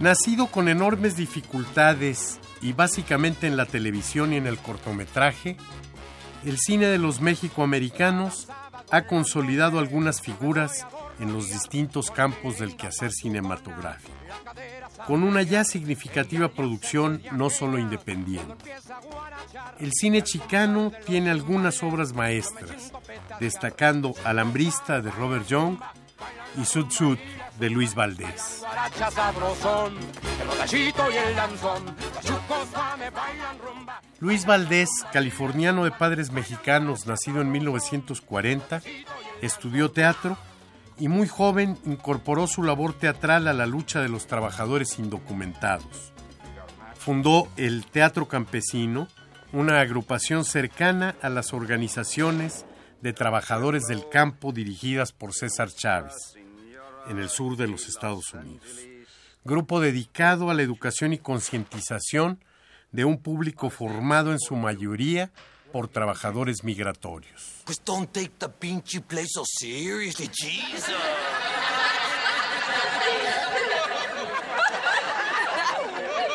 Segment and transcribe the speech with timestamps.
[0.00, 5.56] Nacido con enormes dificultades y básicamente en la televisión y en el cortometraje,
[6.44, 8.48] el cine de los mexicoamericanos
[8.90, 10.86] ha consolidado algunas figuras
[11.18, 14.14] en los distintos campos del quehacer cinematográfico,
[15.06, 18.54] con una ya significativa producción no solo independiente.
[19.80, 22.92] El cine chicano tiene algunas obras maestras,
[23.40, 25.78] destacando Alambrista de Robert Young
[26.56, 27.18] y Sud Sud
[27.58, 28.62] de Luis Valdés.
[34.20, 38.82] Luis Valdés, californiano de padres mexicanos, nacido en 1940,
[39.42, 40.36] estudió teatro
[40.98, 46.12] y muy joven incorporó su labor teatral a la lucha de los trabajadores indocumentados.
[46.98, 49.08] Fundó el Teatro Campesino,
[49.52, 52.66] una agrupación cercana a las organizaciones
[53.00, 56.37] de trabajadores del campo dirigidas por César Chávez,
[57.08, 58.86] en el sur de los Estados Unidos.
[59.44, 62.42] Grupo dedicado a la educación y concientización
[62.92, 65.30] de un público formado en su mayoría
[65.72, 67.62] por trabajadores migratorios.
[67.64, 70.94] Pues don't take the pinchy play so seriously, Jesus.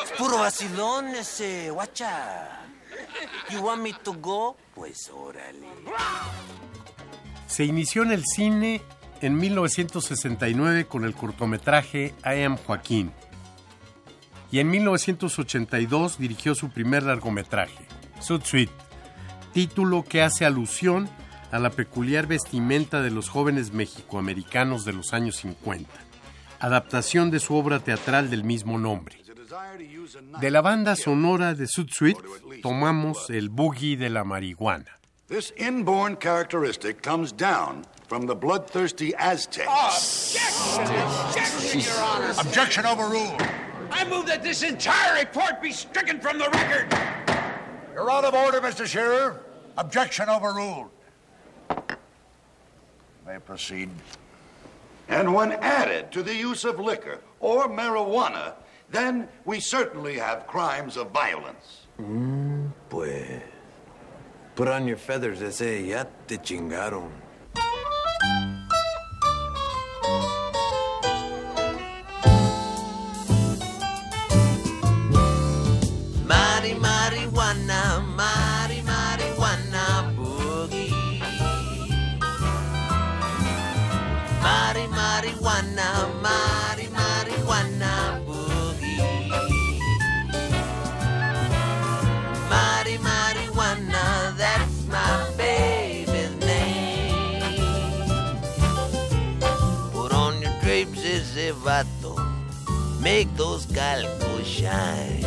[0.03, 2.59] Es puro vacilón ese, guacha.
[3.49, 4.55] You want me to go?
[4.73, 5.67] Pues órale.
[7.47, 8.81] Se inició en el cine
[9.23, 13.13] en 1969 con el cortometraje I Am Joaquín
[14.51, 17.87] y en 1982 dirigió su primer largometraje,
[18.19, 18.73] Sud Suite,
[19.53, 21.09] título que hace alusión
[21.51, 25.89] a la peculiar vestimenta de los jóvenes mexicoamericanos de los años 50,
[26.59, 29.17] adaptación de su obra teatral del mismo nombre.
[30.41, 32.21] De la banda sonora de Sud Suite
[32.61, 34.99] tomamos el boogie de la marihuana.
[38.13, 40.37] From the bloodthirsty Aztecs.
[40.77, 42.31] Objection, Your Honor.
[42.41, 43.41] Objection overruled.
[43.89, 46.95] I move that this entire report be stricken from the record.
[47.91, 48.85] You're out of order, Mr.
[48.85, 49.37] Sheriff.
[49.79, 50.91] Objection overruled.
[53.25, 53.89] May proceed.
[55.09, 58.53] And when added to the use of liquor or marijuana,
[58.91, 61.87] then we certainly have crimes of violence.
[61.99, 63.41] Mm, pues.
[64.53, 65.83] Put on your feathers, ese.
[65.83, 67.22] Ya te chingaron.
[85.41, 89.29] Marijuana, mari marijuana boogie.
[92.49, 97.79] Mari marijuana, that's my baby's name.
[99.91, 102.13] Put on your drapes, ese vato.
[103.01, 105.23] Make those calcos shine.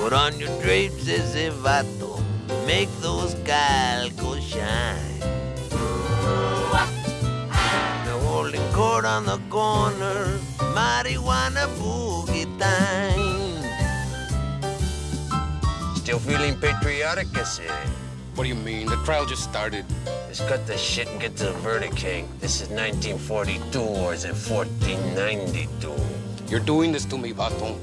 [0.00, 2.20] Put on your drapes, ese vato.
[2.66, 5.11] Make those calcos shine.
[9.02, 10.38] Holding court on the corner,
[10.74, 13.62] marijuana boogie time.
[15.96, 17.68] Still feeling patriotic, I say.
[18.34, 18.86] What do you mean?
[18.86, 19.84] The trial just started.
[20.06, 22.28] Let's cut the shit and get to the verdict, Hank.
[22.40, 25.94] This is 1942 or is it 1492?
[26.48, 27.76] You're doing this to me, Vato.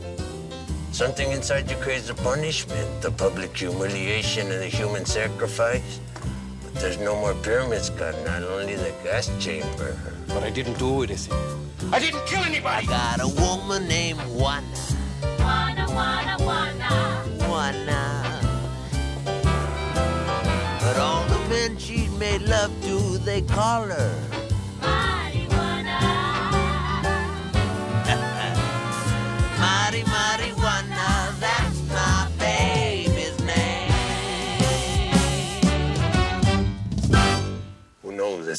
[0.92, 6.00] Something inside you craves the punishment, the public humiliation and the human sacrifice.
[6.80, 9.98] But there's no more pyramids, God, not only the gas chamber.
[10.30, 11.38] But I didn't do anything.
[11.92, 12.88] I didn't kill anybody!
[12.88, 14.66] I got a woman named Juana.
[15.40, 17.48] Wanna, wanna, wanna.
[17.50, 18.40] Juana.
[20.80, 24.49] But all the men she's made love to, they call her.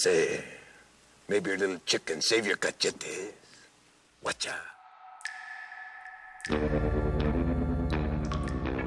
[0.03, 0.43] Say.
[1.29, 3.35] Maybe your little chicken save your cachetes.
[4.23, 4.55] Watcha.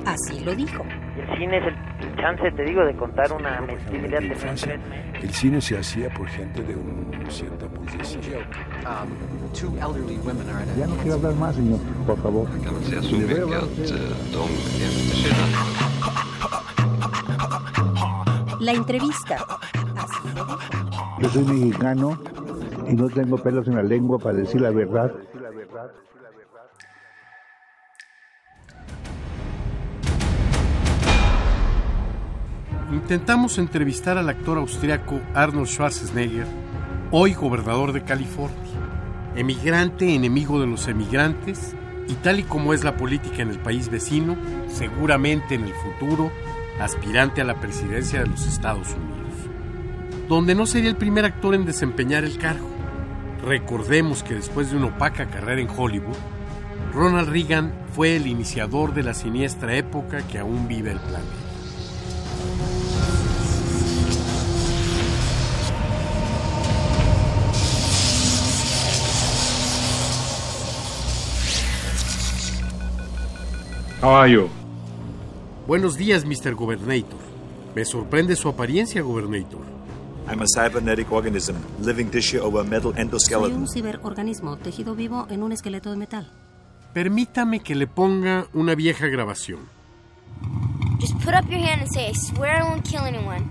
[0.05, 0.83] Así lo dijo.
[0.83, 4.79] El cine es el chance, te digo, de contar una mentira de Francia,
[5.21, 8.45] el cine se hacía por gente de una cierta burguesía.
[10.77, 12.49] Ya no quiero hablar más, señor, por favor.
[18.59, 19.45] La entrevista.
[21.23, 22.19] Yo soy mexicano
[22.89, 25.13] y no tengo pelos en la lengua para decir la verdad.
[32.91, 36.45] Intentamos entrevistar al actor austriaco Arnold Schwarzenegger,
[37.11, 38.57] hoy gobernador de California,
[39.37, 41.73] emigrante, enemigo de los emigrantes,
[42.09, 44.35] y tal y como es la política en el país vecino,
[44.67, 46.29] seguramente en el futuro
[46.81, 49.12] aspirante a la presidencia de los Estados Unidos,
[50.27, 52.69] donde no sería el primer actor en desempeñar el cargo.
[53.45, 56.15] Recordemos que después de una opaca carrera en Hollywood,
[56.93, 61.43] Ronald Reagan fue el iniciador de la siniestra época que aún vive el planeta.
[74.01, 74.49] How are you?
[75.65, 76.55] Buenos días, Mr.
[76.55, 77.19] Governator.
[77.73, 79.61] Me sorprende su apariencia, Governator.
[80.27, 83.53] I'm a cybernetic organism, living tissue over a metal Soy endoskeleton.
[83.61, 86.31] un ciberorganismo tejido vivo en un esqueleto de metal.
[86.93, 89.61] Permítame que le ponga una vieja grabación.
[90.99, 93.49] Just put up your hand and say, I swear I won't kill anyone.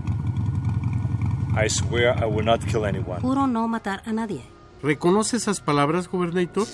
[1.55, 3.21] I swear I will not kill anyone.
[3.21, 4.43] Juro no matar a nadie.
[4.83, 6.67] ¿Reconoce esas palabras, Governator?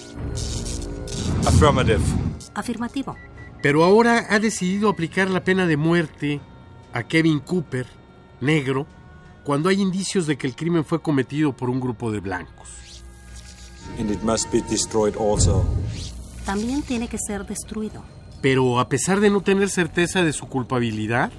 [1.47, 2.01] Affirmative.
[2.55, 3.17] Afirmativo.
[3.63, 6.41] Pero ahora ha decidido aplicar la pena de muerte
[6.93, 7.87] a Kevin Cooper,
[8.41, 8.87] negro,
[9.49, 13.03] cuando hay indicios de que el crimen fue cometido por un grupo de blancos.
[13.99, 15.65] And it must be destroyed also.
[16.45, 18.03] También tiene que ser destruido.
[18.43, 21.33] Pero a pesar de no tener certeza de su culpabilidad,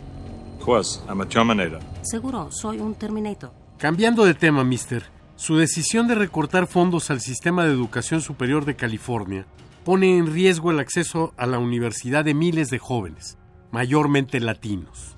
[0.58, 1.82] Of course, I'm a Terminator.
[2.02, 3.52] Seguro, soy un Terminator.
[3.78, 5.04] cambiando de tema, mister,
[5.36, 9.46] su decisión de recortar fondos al sistema de educación superior de California
[9.86, 13.38] pone en riesgo el acceso a la universidad de miles de jóvenes,
[13.72, 15.16] mayormente latinos.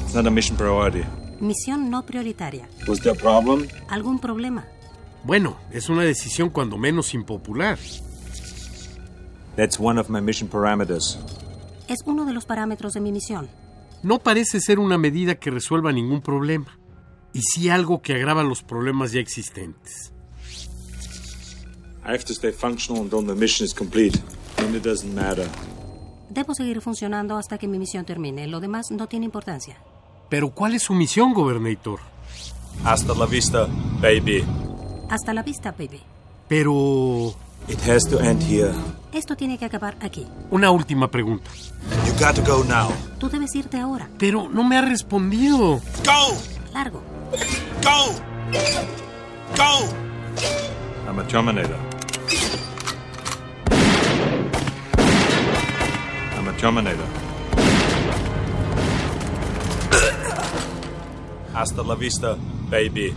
[0.00, 1.04] It's not a mission priority.
[1.42, 2.68] Misión no prioritaria.
[2.86, 3.66] Was there a problem?
[3.88, 4.64] ¿Algún problema?
[5.24, 7.80] Bueno, es una decisión cuando menos impopular.
[9.56, 11.18] That's one of my mission parameters.
[11.88, 13.48] Es uno de los parámetros de mi misión.
[14.04, 16.78] No parece ser una medida que resuelva ningún problema,
[17.32, 20.12] y sí algo que agrava los problemas ya existentes.
[22.04, 24.16] I have to stay functional until the mission is complete.
[24.58, 25.48] Then it doesn't matter.
[26.30, 28.46] Debo seguir funcionando hasta que mi misión termine.
[28.46, 29.76] Lo demás no tiene importancia.
[30.32, 32.00] Pero ¿cuál es su misión, Gobernator?
[32.86, 33.68] Hasta la vista,
[34.00, 34.42] baby.
[35.10, 36.00] Hasta la vista, baby.
[36.48, 37.34] Pero...
[37.68, 38.72] It has to end here.
[39.12, 40.26] Esto tiene que acabar aquí.
[40.50, 41.50] Una última pregunta.
[42.06, 42.90] You got to go now.
[43.18, 44.08] Tú debes irte ahora.
[44.18, 45.82] Pero no me ha respondido.
[46.02, 46.38] Go!
[46.72, 47.02] Largo.
[47.82, 48.14] Go!
[49.54, 49.86] Go!
[51.06, 51.76] I'm a Terminator.
[56.38, 57.31] I'm a Terminator.
[61.54, 62.36] Hasta la vista,
[62.70, 63.14] baby.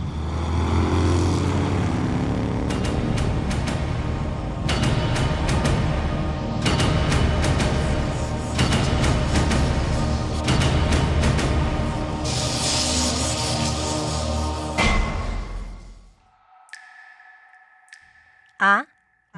[18.58, 18.86] A,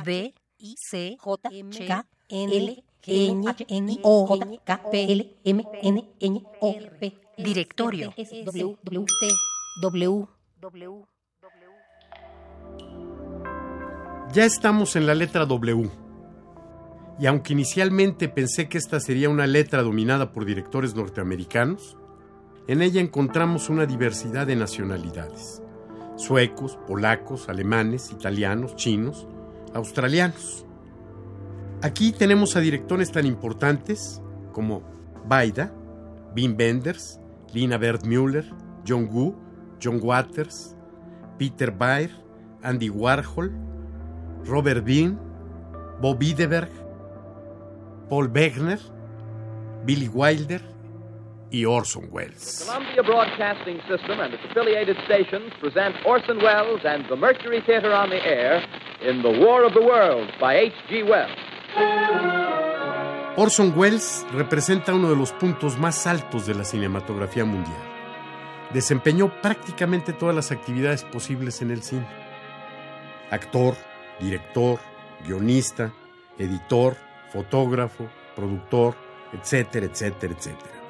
[0.04, 0.32] B,
[0.76, 1.38] C, J,
[1.86, 7.27] K, L, N, N, O, J, K, P, L, M, N, N, O, P.
[7.38, 8.12] Directorio.
[9.80, 10.26] W.
[14.32, 15.88] Ya estamos en la letra W.
[17.20, 21.96] Y aunque inicialmente pensé que esta sería una letra dominada por directores norteamericanos,
[22.66, 25.62] en ella encontramos una diversidad de nacionalidades.
[26.16, 29.28] Suecos, polacos, alemanes, italianos, chinos,
[29.74, 30.66] australianos.
[31.82, 34.20] Aquí tenemos a directores tan importantes
[34.52, 34.82] como
[35.24, 35.72] Baida,
[36.34, 37.20] Wim Wenders,
[37.54, 38.44] Lina Wertmüller,
[38.84, 39.34] John Woo,
[39.78, 40.74] John Waters,
[41.38, 42.10] Peter Baer,
[42.62, 43.50] Andy Warhol,
[44.44, 45.18] Robert Bean,
[46.00, 46.70] Bob Widerberg,
[48.08, 48.80] Paul Wegner,
[49.84, 50.60] Billy Wilder
[51.50, 52.64] y Orson Welles.
[52.64, 58.10] Columbia Broadcasting System and its affiliated stations present Orson Welles and the Mercury Theater on
[58.10, 58.62] the Air
[59.00, 61.04] in The War of the Worlds by H.G.
[61.04, 62.27] Wells.
[63.40, 67.78] Orson Welles representa uno de los puntos más altos de la cinematografía mundial.
[68.74, 72.08] Desempeñó prácticamente todas las actividades posibles en el cine.
[73.30, 73.76] Actor,
[74.18, 74.80] director,
[75.24, 75.92] guionista,
[76.36, 76.96] editor,
[77.32, 78.96] fotógrafo, productor,
[79.32, 80.82] etcétera, etcétera, etcétera.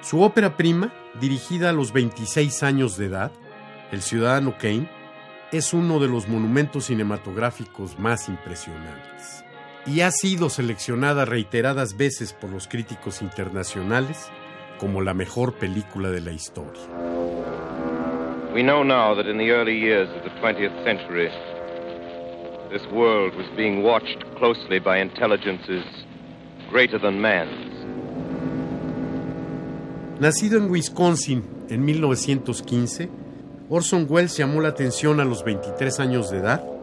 [0.00, 3.30] Su ópera prima, dirigida a los 26 años de edad,
[3.92, 4.90] El Ciudadano Kane,
[5.52, 9.44] es uno de los monumentos cinematográficos más impresionantes
[9.86, 14.28] y ha sido seleccionada reiteradas veces por los críticos internacionales
[14.78, 16.82] como la mejor película de la historia.
[18.54, 21.28] We know now that in the early years of the 20th century,
[22.70, 25.84] this world was being watched closely by intelligences
[26.70, 27.72] greater than man's.
[30.20, 33.10] Nacido en Wisconsin en 1915,
[33.68, 36.73] Orson Welles llamó la atención a los 23 años de edad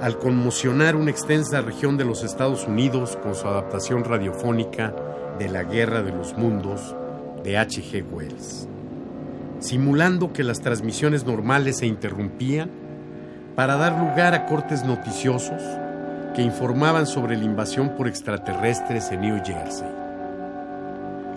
[0.00, 4.94] al conmocionar una extensa región de los Estados Unidos con su adaptación radiofónica
[5.38, 6.94] de La Guerra de los Mundos
[7.42, 8.04] de H.G.
[8.12, 8.68] Wells,
[9.58, 12.70] simulando que las transmisiones normales se interrumpían
[13.56, 15.62] para dar lugar a cortes noticiosos
[16.34, 19.88] que informaban sobre la invasión por extraterrestres en New Jersey.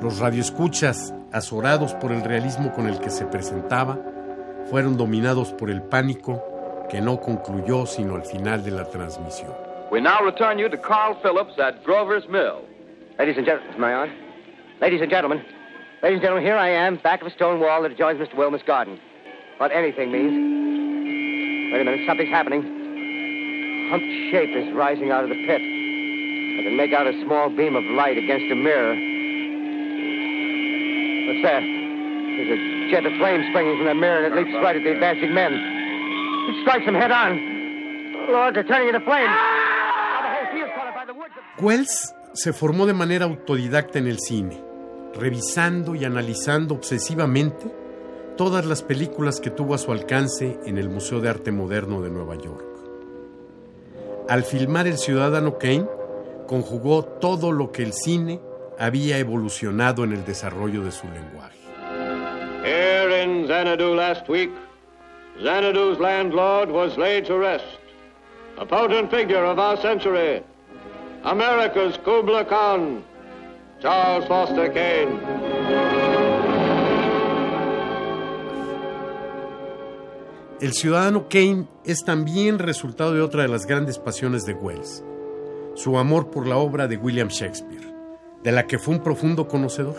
[0.03, 3.99] Los radioescuchas, azorados por el realismo con el que se presentaba,
[4.69, 6.43] fueron dominados por el pánico
[6.91, 9.53] que no concluyó sino al final de la transmisión.
[9.91, 12.65] We now return you to Carl Phillips at Grover's Mill.
[13.17, 14.11] Ladies and gentlemen, my aunt.
[14.81, 15.41] Ladies and gentlemen.
[16.03, 18.35] Ladies and gentlemen, here I am, back of a stone wall that adjoins Mr.
[18.35, 18.99] Wilmer's garden.
[19.57, 21.71] What anything means.
[21.71, 22.61] Wait a minute, something's happening.
[23.89, 25.61] Humped shape is rising out of the pit.
[25.61, 28.95] I can make out a small beam of light against a mirror.
[31.27, 31.63] What's that?
[31.63, 34.91] There's a jet of flame springing from the mirror and it leaps right at the
[34.91, 35.80] advancing men.
[36.49, 37.39] It strikes them head on.
[38.31, 39.35] Lord, they're turning into flames.
[41.59, 44.61] Wells se formó de manera autodidacta en el cine,
[45.13, 47.71] revisando y analizando obsesivamente
[48.37, 52.09] todas las películas que tuvo a su alcance en el Museo de Arte Moderno de
[52.09, 52.65] Nueva York.
[54.29, 55.87] Al filmar El Ciudadano Kane,
[56.47, 58.39] conjugó todo lo que el cine
[58.79, 61.59] había evolucionado en el desarrollo de su lenguaje.
[62.63, 64.51] Here in Xanadu last week,
[65.39, 67.79] Xanadu's landlord was laid to rest.
[68.57, 70.43] A potent figure of our century,
[71.23, 73.03] America's Kubla Khan,
[73.81, 75.19] Charles Foster Kane.
[80.61, 85.03] El Ciudadano Kane es también resultado de otra de las grandes pasiones de Wells,
[85.73, 87.91] su amor por la obra de William Shakespeare,
[88.43, 89.95] de la que fue un profundo conocedor.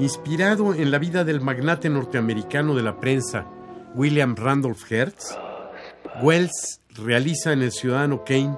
[0.00, 3.46] Inspirado en la vida del magnate norteamericano de la prensa,
[3.94, 5.32] William Randolph Hearst,
[6.22, 8.56] Wells realiza en El Ciudadano Kane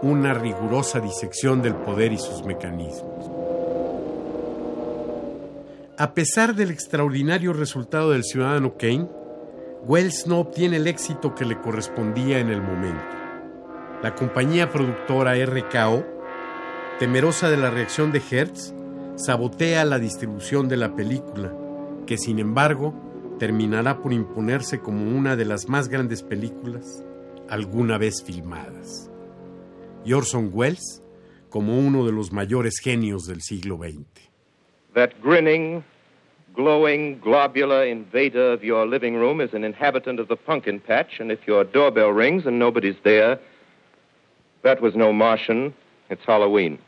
[0.00, 3.30] una rigurosa disección del poder y sus mecanismos.
[5.98, 9.08] A pesar del extraordinario resultado del Ciudadano Kane,
[9.84, 13.04] Wells no obtiene el éxito que le correspondía en el momento.
[14.02, 16.04] La compañía productora RKO,
[16.98, 18.72] temerosa de la reacción de Hertz,
[19.16, 21.52] sabotea la distribución de la película,
[22.06, 27.04] que sin embargo terminará por imponerse como una de las más grandes películas
[27.48, 29.10] alguna vez filmadas.
[30.04, 31.02] Y Orson Welles
[31.50, 34.06] como uno de los mayores genios del siglo XX.
[34.94, 35.84] That grinning,
[36.54, 41.30] glowing, globular invader of your living room is an inhabitant of the pumpkin patch, and
[41.30, 43.38] if your doorbell rings and nobody's there,
[44.62, 45.74] that was no Martian,
[46.08, 46.78] it's Halloween.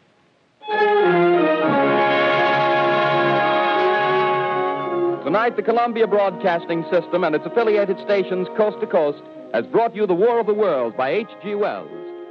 [5.24, 9.22] Tonight, the Columbia Broadcasting System and its affiliated stations coast to coast
[9.54, 11.54] has brought you The War of the World by H.G.
[11.54, 11.88] Wells,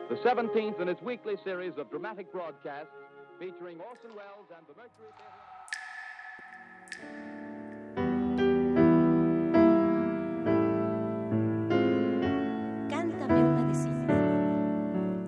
[0.09, 2.91] the 17th in its weekly series of dramatic broadcasts
[3.39, 5.33] featuring Orson Welles and the Mercury Theater.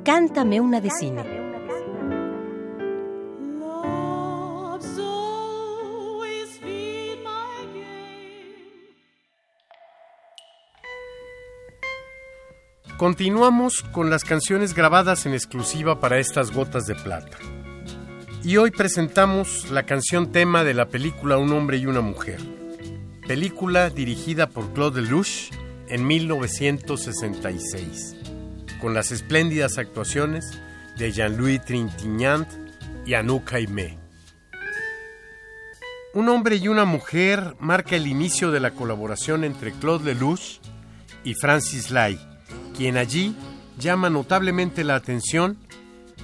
[0.04, 1.45] Cántame una de cine.
[12.98, 17.38] Continuamos con las canciones grabadas en exclusiva para estas gotas de plata.
[18.42, 22.40] Y hoy presentamos la canción tema de la película Un hombre y una mujer.
[23.28, 25.52] Película dirigida por Claude Lelouch
[25.90, 28.16] en 1966,
[28.80, 30.46] con las espléndidas actuaciones
[30.98, 32.48] de Jean-Louis Trintignant
[33.06, 33.98] y Anouk Aimé.
[36.14, 40.62] Un hombre y una mujer marca el inicio de la colaboración entre Claude Lelouch
[41.26, 42.18] y Francis Lai,
[42.78, 43.36] quien allí
[43.80, 45.58] llama notablemente la atención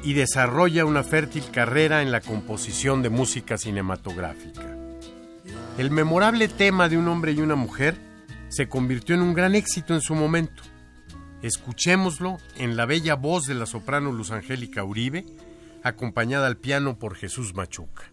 [0.04, 4.78] y desarrolla una fértil carrera en la composición de música cinematográfica.
[5.78, 7.98] El memorable tema de un hombre y una mujer
[8.50, 10.64] se convirtió en un gran éxito en su momento.
[11.42, 15.26] Escuchémoslo en la bella voz de la soprano Luz Angélica Uribe,
[15.84, 18.12] acompañada al piano por Jesús Machuca.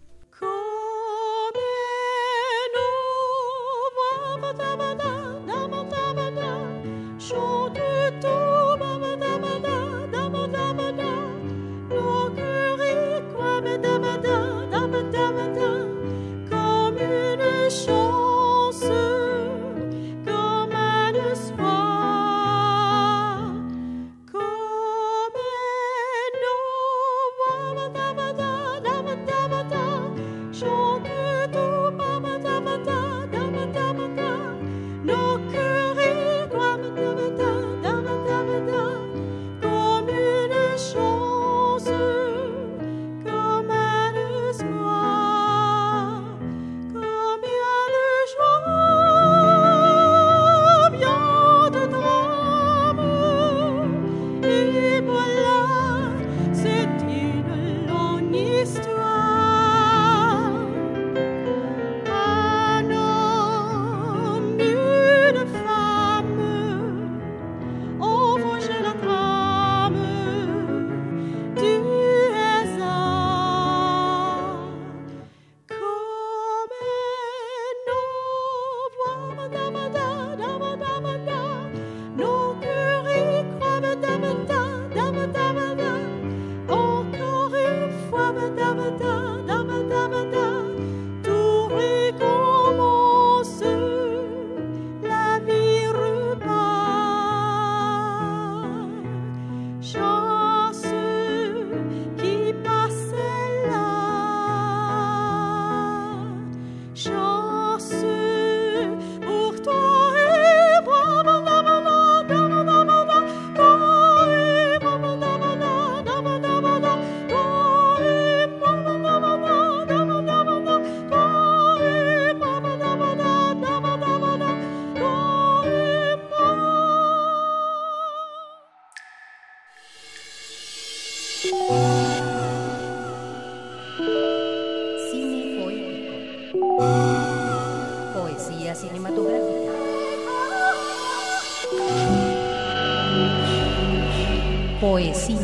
[145.09, 145.39] Poesía.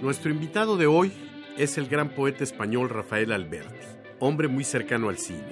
[0.00, 1.12] Nuestro invitado de hoy
[1.58, 3.68] es el gran poeta español Rafael Alberti,
[4.20, 5.42] hombre muy cercano al cine,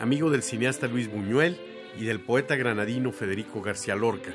[0.00, 1.58] amigo del cineasta Luis Buñuel
[1.98, 4.32] y del poeta granadino Federico García Lorca,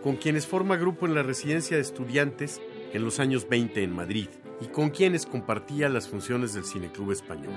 [0.00, 4.28] con quienes forma grupo en la residencia de estudiantes en los años 20 en Madrid
[4.60, 7.52] y con quienes compartía las funciones del Cineclub Español.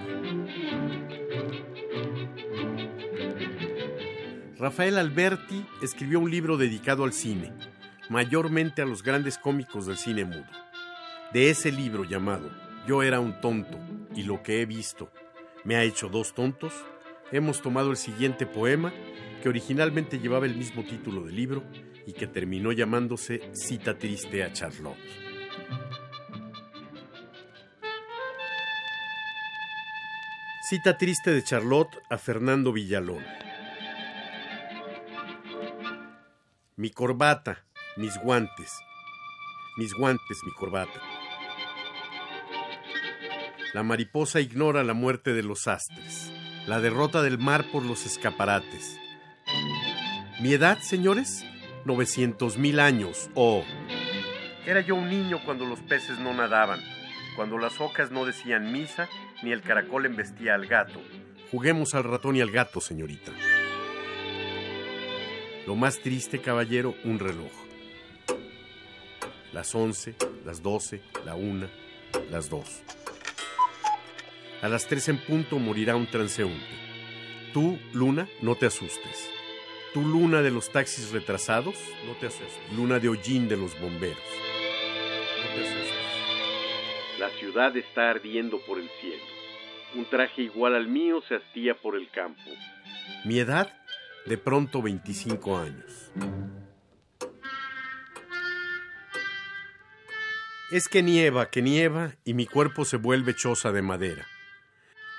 [4.57, 7.51] Rafael Alberti escribió un libro dedicado al cine,
[8.09, 10.45] mayormente a los grandes cómicos del cine mudo.
[11.33, 12.49] De ese libro llamado
[12.87, 13.77] Yo era un tonto
[14.15, 15.11] y lo que he visto
[15.65, 16.73] me ha hecho dos tontos,
[17.33, 18.93] hemos tomado el siguiente poema
[19.43, 21.63] que originalmente llevaba el mismo título del libro
[22.07, 24.97] y que terminó llamándose Cita triste a Charlotte.
[30.69, 33.44] Cita triste de Charlotte a Fernando Villalón.
[36.77, 37.63] Mi corbata,
[37.95, 38.69] mis guantes,
[39.77, 40.99] mis guantes, mi corbata.
[43.73, 46.33] La mariposa ignora la muerte de los astres,
[46.67, 48.99] la derrota del mar por los escaparates.
[50.41, 51.45] Mi edad, señores,
[51.85, 53.63] 900 mil años, oh.
[54.65, 56.81] Era yo un niño cuando los peces no nadaban,
[57.37, 59.07] cuando las ocas no decían misa,
[59.43, 61.01] ni el caracol embestía al gato.
[61.51, 63.31] Juguemos al ratón y al gato, señorita.
[65.65, 67.51] Lo más triste, caballero, un reloj.
[69.51, 71.67] Las once, las doce, la una,
[72.29, 72.83] las dos.
[74.61, 76.85] A las tres en punto morirá un transeúnte.
[77.51, 79.31] Tú, Luna, no te asustes.
[79.91, 81.75] Tú, Luna de los taxis retrasados,
[82.05, 82.59] no te asustes.
[82.75, 84.17] Luna de hollín de los bomberos.
[84.17, 87.19] No te asustes.
[87.19, 89.23] La ciudad está ardiendo por el cielo.
[89.95, 92.51] Un traje igual al mío se hastía por el campo.
[93.23, 93.73] Mi edad,
[94.25, 96.11] de pronto 25 años.
[100.71, 104.25] Es que nieva, que nieva, y mi cuerpo se vuelve choza de madera.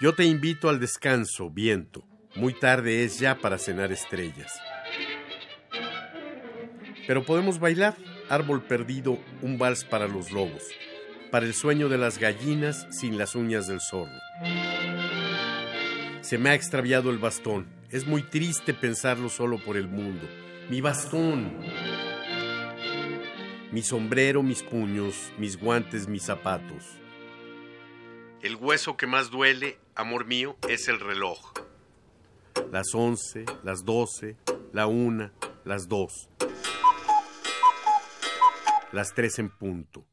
[0.01, 2.05] Yo te invito al descanso, viento.
[2.35, 4.53] Muy tarde es ya para cenar estrellas.
[7.07, 7.97] Pero podemos bailar,
[8.29, 10.65] árbol perdido, un vals para los lobos,
[11.31, 14.19] para el sueño de las gallinas sin las uñas del zorro.
[16.21, 20.27] Se me ha extraviado el bastón, Es muy triste pensarlo solo por el mundo.
[20.69, 21.57] Mi bastón.
[23.71, 26.85] Mi sombrero, mis puños, mis guantes, mis zapatos.
[28.43, 31.53] El hueso que más duele, amor mío, es el reloj.
[32.73, 34.37] Las once, las doce,
[34.73, 35.33] la una,
[35.65, 36.29] las dos.
[38.91, 40.05] Las tres en punto.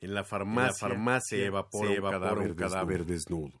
[0.00, 3.60] En la farmacia, En la farmacia se evapora, se un evapora cadáver, un cadáver desnudo.